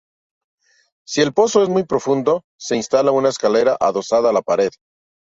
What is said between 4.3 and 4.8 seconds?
a la pared.